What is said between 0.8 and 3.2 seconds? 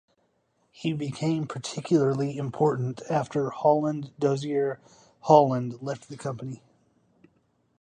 became particularly important